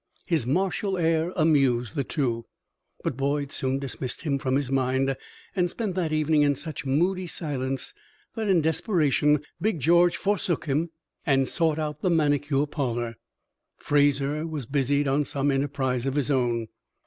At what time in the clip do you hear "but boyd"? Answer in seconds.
3.03-3.51